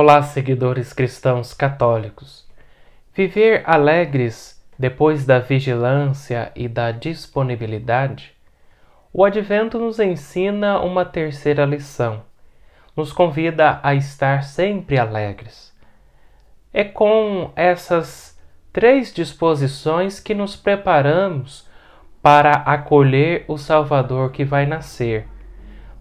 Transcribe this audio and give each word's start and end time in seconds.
Olá, 0.00 0.22
seguidores 0.22 0.92
cristãos 0.92 1.52
católicos. 1.52 2.46
Viver 3.12 3.64
alegres 3.66 4.64
depois 4.78 5.26
da 5.26 5.40
vigilância 5.40 6.52
e 6.54 6.68
da 6.68 6.92
disponibilidade? 6.92 8.32
O 9.12 9.24
Advento 9.24 9.76
nos 9.76 9.98
ensina 9.98 10.78
uma 10.78 11.04
terceira 11.04 11.64
lição. 11.64 12.22
Nos 12.96 13.12
convida 13.12 13.80
a 13.82 13.92
estar 13.92 14.44
sempre 14.44 15.00
alegres. 15.00 15.74
É 16.72 16.84
com 16.84 17.50
essas 17.56 18.38
três 18.72 19.12
disposições 19.12 20.20
que 20.20 20.32
nos 20.32 20.54
preparamos 20.54 21.68
para 22.22 22.52
acolher 22.52 23.44
o 23.48 23.58
Salvador 23.58 24.30
que 24.30 24.44
vai 24.44 24.64
nascer 24.64 25.26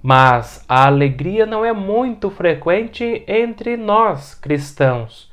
mas 0.01 0.63
a 0.67 0.85
alegria 0.85 1.45
não 1.45 1.65
é 1.65 1.73
muito 1.73 2.29
frequente 2.29 3.23
entre 3.27 3.75
nós 3.75 4.35
cristãos. 4.35 5.31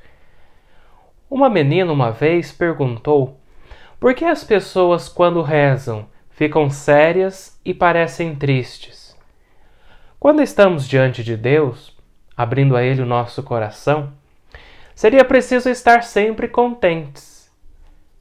Uma 1.30 1.48
menina 1.48 1.92
uma 1.92 2.10
vez 2.10 2.52
perguntou 2.52 3.38
por 3.98 4.14
que 4.14 4.24
as 4.24 4.45
pessoas, 4.45 5.09
quando 5.09 5.42
rezam, 5.42 6.06
ficam 6.30 6.68
sérias 6.68 7.59
e 7.64 7.73
parecem 7.73 8.34
tristes. 8.34 9.16
Quando 10.18 10.42
estamos 10.42 10.88
diante 10.88 11.23
de 11.23 11.37
Deus, 11.37 11.96
abrindo 12.37 12.76
a 12.76 12.82
Ele 12.82 13.02
o 13.02 13.06
nosso 13.06 13.42
coração, 13.42 14.12
seria 14.95 15.24
preciso 15.24 15.68
estar 15.68 16.02
sempre 16.02 16.48
contentes, 16.48 17.51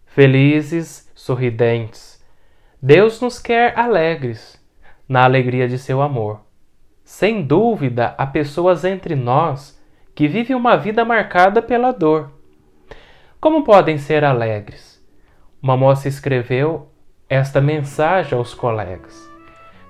felizes, 0.06 1.12
sorridentes. 1.16 2.24
Deus 2.82 3.22
nos 3.22 3.40
quer 3.40 3.78
alegres 3.78 4.62
na 5.08 5.24
alegria 5.24 5.68
de 5.68 5.78
seu 5.78 6.02
amor. 6.02 6.42
Sem 7.04 7.42
dúvida, 7.42 8.16
há 8.18 8.26
pessoas 8.26 8.86
entre 8.86 9.16
nós 9.16 9.82
que 10.16 10.28
vivem 10.28 10.56
uma 10.56 10.78
vida 10.78 11.04
marcada 11.04 11.62
pela 11.62 11.92
dor. 11.92 12.32
Como 13.40 13.64
podem 13.64 13.98
ser 13.98 14.24
alegres? 14.24 15.04
Uma 15.62 15.76
moça 15.76 16.08
escreveu 16.08 16.90
esta 17.28 17.60
mensagem 17.60 18.38
aos 18.38 18.54
colegas: 18.54 19.30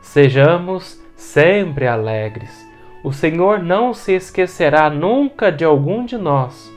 Sejamos 0.02 1.00
sempre 1.16 1.88
alegres. 1.88 2.68
O 3.04 3.12
Senhor 3.12 3.60
não 3.60 3.94
se 3.94 4.14
esquecerá 4.14 4.90
nunca 4.90 5.52
de 5.52 5.66
algum 5.66 6.06
de 6.06 6.18
nós, 6.18 6.72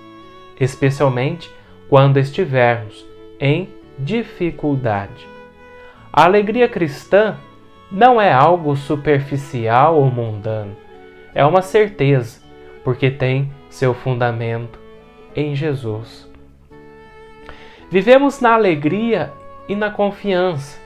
especialmente 0.58 1.50
quando 1.88 2.18
estivermos 2.18 3.06
em 3.38 3.68
dificuldade. 3.98 5.26
A 6.12 6.24
alegria 6.24 6.68
cristã 6.68 7.36
não 7.96 8.20
é 8.20 8.30
algo 8.30 8.76
superficial 8.76 9.96
ou 9.96 10.10
mundano, 10.10 10.76
é 11.34 11.42
uma 11.46 11.62
certeza, 11.62 12.42
porque 12.84 13.10
tem 13.10 13.50
seu 13.70 13.94
fundamento 13.94 14.78
em 15.34 15.54
Jesus. 15.54 16.30
Vivemos 17.90 18.38
na 18.38 18.52
alegria 18.52 19.32
e 19.66 19.74
na 19.74 19.90
confiança, 19.90 20.78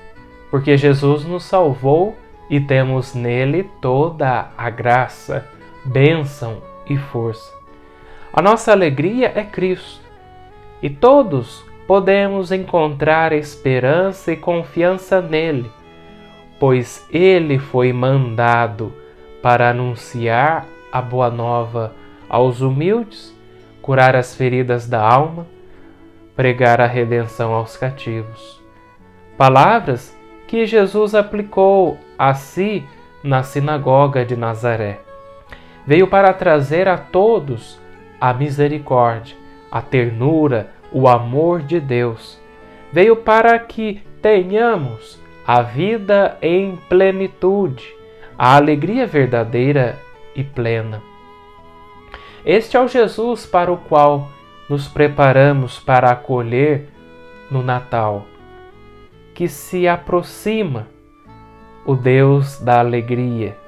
porque 0.52 0.76
Jesus 0.76 1.24
nos 1.24 1.42
salvou 1.42 2.16
e 2.48 2.60
temos 2.60 3.12
nele 3.12 3.68
toda 3.82 4.52
a 4.56 4.70
graça, 4.70 5.44
bênção 5.84 6.62
e 6.88 6.96
força. 6.96 7.52
A 8.32 8.40
nossa 8.40 8.70
alegria 8.70 9.32
é 9.34 9.42
Cristo, 9.42 10.00
e 10.80 10.88
todos 10.88 11.64
podemos 11.88 12.52
encontrar 12.52 13.32
esperança 13.32 14.30
e 14.30 14.36
confiança 14.36 15.20
nele 15.20 15.79
pois 16.60 17.06
ele 17.10 17.58
foi 17.58 17.90
mandado 17.90 18.92
para 19.42 19.70
anunciar 19.70 20.66
a 20.92 21.00
boa 21.00 21.30
nova 21.30 21.94
aos 22.28 22.60
humildes, 22.60 23.34
curar 23.80 24.14
as 24.14 24.36
feridas 24.36 24.86
da 24.86 25.00
alma, 25.00 25.46
pregar 26.36 26.78
a 26.78 26.86
redenção 26.86 27.54
aos 27.54 27.78
cativos. 27.78 28.62
Palavras 29.38 30.14
que 30.46 30.66
Jesus 30.66 31.14
aplicou 31.14 31.96
a 32.18 32.34
si 32.34 32.84
na 33.24 33.42
sinagoga 33.42 34.22
de 34.22 34.36
Nazaré. 34.36 35.00
Veio 35.86 36.08
para 36.08 36.32
trazer 36.34 36.88
a 36.88 36.98
todos 36.98 37.80
a 38.20 38.34
misericórdia, 38.34 39.34
a 39.72 39.80
ternura, 39.80 40.70
o 40.92 41.08
amor 41.08 41.62
de 41.62 41.80
Deus. 41.80 42.38
Veio 42.92 43.16
para 43.16 43.58
que 43.58 44.02
tenhamos 44.20 45.18
a 45.52 45.62
vida 45.62 46.38
em 46.40 46.76
plenitude, 46.88 47.84
a 48.38 48.54
alegria 48.54 49.04
verdadeira 49.04 49.98
e 50.32 50.44
plena. 50.44 51.02
Este 52.46 52.76
é 52.76 52.80
o 52.80 52.86
Jesus 52.86 53.46
para 53.46 53.72
o 53.72 53.76
qual 53.76 54.28
nos 54.68 54.86
preparamos 54.86 55.76
para 55.80 56.12
acolher 56.12 56.88
no 57.50 57.64
Natal, 57.64 58.26
que 59.34 59.48
se 59.48 59.88
aproxima, 59.88 60.86
o 61.84 61.96
Deus 61.96 62.60
da 62.60 62.78
alegria, 62.78 63.58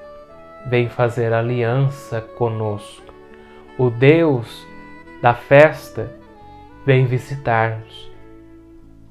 vem 0.68 0.88
fazer 0.88 1.32
aliança 1.32 2.20
conosco. 2.20 3.12
O 3.76 3.90
Deus 3.90 4.64
da 5.20 5.34
festa 5.34 6.14
vem 6.86 7.06
visitar-nos. 7.06 8.08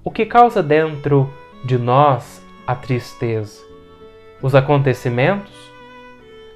O 0.05 0.09
que 0.09 0.25
causa 0.25 0.63
dentro 0.63 1.29
de 1.65 1.77
nós 1.77 2.41
a 2.71 2.75
tristeza, 2.75 3.61
os 4.41 4.55
acontecimentos, 4.55 5.51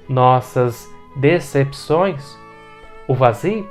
nossas 0.08 0.90
decepções, 1.14 2.38
o 3.06 3.14
vazio. 3.14 3.68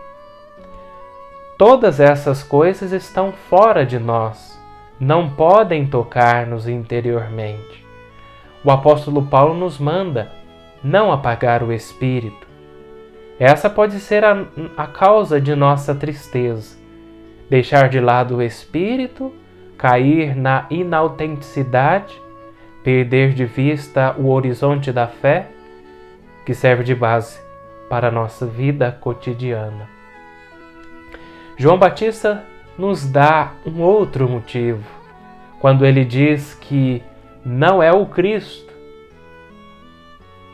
Todas 1.58 2.00
essas 2.00 2.44
coisas 2.44 2.92
estão 2.92 3.32
fora 3.32 3.84
de 3.84 3.98
nós, 3.98 4.62
não 5.00 5.28
podem 5.28 5.88
tocar-nos 5.88 6.68
interiormente. 6.68 7.84
O 8.64 8.70
apóstolo 8.70 9.24
Paulo 9.24 9.56
nos 9.56 9.80
manda 9.80 10.32
não 10.84 11.12
apagar 11.12 11.64
o 11.64 11.74
espírito. 11.74 12.46
Essa 13.40 13.70
pode 13.72 14.00
ser 14.00 14.24
a, 14.24 14.46
a 14.78 14.86
causa 14.86 15.42
de 15.42 15.56
nossa 15.56 15.96
tristeza. 15.96 16.78
Deixar 17.50 17.90
de 17.90 18.00
lado 18.00 18.38
o 18.38 18.42
espírito, 18.42 19.34
cair 19.78 20.36
na 20.36 20.68
inautenticidade 20.70 22.25
perder 22.86 23.34
de 23.34 23.46
vista 23.46 24.16
o 24.16 24.30
horizonte 24.30 24.92
da 24.92 25.08
fé 25.08 25.48
que 26.46 26.54
serve 26.54 26.84
de 26.84 26.94
base 26.94 27.42
para 27.90 28.10
a 28.10 28.12
nossa 28.12 28.46
vida 28.46 28.96
cotidiana. 29.02 29.90
João 31.58 31.80
Batista 31.80 32.46
nos 32.78 33.10
dá 33.10 33.54
um 33.66 33.82
outro 33.82 34.30
motivo 34.30 34.84
quando 35.60 35.84
ele 35.84 36.06
diz 36.06 36.54
que 36.54 37.02
não 37.44 37.82
é 37.82 37.92
o 37.92 38.06
Cristo. 38.06 38.72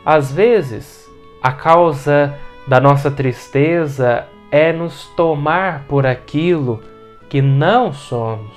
Às 0.02 0.32
vezes, 0.32 1.06
a 1.42 1.52
causa 1.52 2.34
da 2.66 2.80
nossa 2.80 3.10
tristeza 3.10 4.26
é 4.50 4.72
nos 4.72 5.06
tomar 5.16 5.84
por 5.86 6.06
aquilo 6.06 6.82
que 7.28 7.42
não 7.42 7.92
somos. 7.92 8.56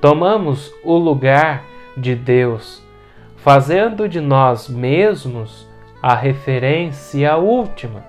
Tomamos 0.00 0.74
o 0.82 0.96
lugar 0.96 1.70
de 2.00 2.14
Deus, 2.14 2.82
fazendo 3.36 4.08
de 4.08 4.20
nós 4.20 4.68
mesmos 4.68 5.68
a 6.02 6.14
referência 6.14 7.36
última. 7.36 8.02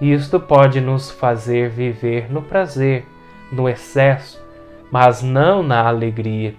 Isto 0.00 0.38
pode 0.38 0.80
nos 0.80 1.10
fazer 1.10 1.70
viver 1.70 2.30
no 2.30 2.42
prazer, 2.42 3.06
no 3.50 3.68
excesso, 3.68 4.42
mas 4.90 5.22
não 5.22 5.62
na 5.62 5.86
alegria. 5.86 6.54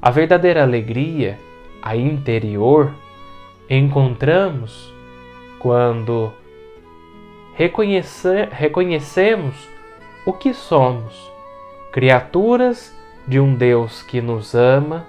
A 0.00 0.10
verdadeira 0.10 0.62
alegria, 0.62 1.38
a 1.82 1.94
interior, 1.94 2.92
encontramos 3.68 4.92
quando 5.58 6.32
reconhece, 7.54 8.48
reconhecemos 8.50 9.68
o 10.24 10.32
que 10.32 10.54
somos, 10.54 11.30
criaturas 11.92 12.96
de 13.26 13.38
um 13.38 13.54
Deus 13.54 14.02
que 14.02 14.20
nos 14.20 14.54
ama 14.54 15.04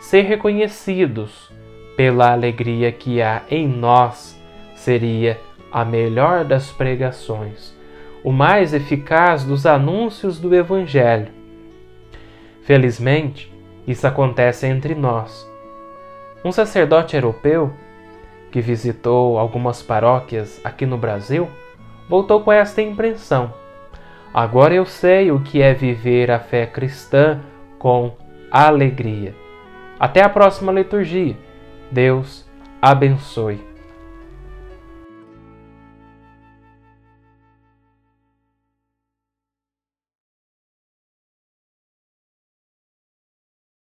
ser 0.00 0.22
reconhecidos 0.22 1.50
pela 1.96 2.32
alegria 2.32 2.92
que 2.92 3.20
há 3.20 3.42
em 3.50 3.66
nós 3.66 4.40
seria 4.76 5.40
a 5.72 5.84
melhor 5.84 6.44
das 6.44 6.70
pregações, 6.70 7.76
o 8.22 8.32
mais 8.32 8.72
eficaz 8.72 9.44
dos 9.44 9.66
anúncios 9.66 10.38
do 10.38 10.54
Evangelho. 10.54 11.28
Felizmente, 12.62 13.52
isso 13.86 14.06
acontece 14.06 14.66
entre 14.66 14.94
nós. 14.94 15.50
Um 16.44 16.52
sacerdote 16.52 17.16
europeu 17.16 17.72
que 18.52 18.60
visitou 18.60 19.38
algumas 19.38 19.82
paróquias 19.82 20.60
aqui 20.64 20.86
no 20.86 20.96
Brasil 20.96 21.48
voltou 22.08 22.40
com 22.42 22.52
esta 22.52 22.80
impressão. 22.80 23.52
Agora 24.32 24.74
eu 24.74 24.86
sei 24.86 25.30
o 25.30 25.40
que 25.40 25.60
é 25.60 25.74
viver 25.74 26.30
a 26.30 26.38
fé 26.38 26.66
cristã 26.66 27.40
com 27.78 28.16
alegria. 28.50 29.47
Até 29.98 30.22
a 30.22 30.28
próxima 30.28 30.72
liturgia. 30.72 31.36
Deus 31.90 32.46
abençoe. 32.80 33.67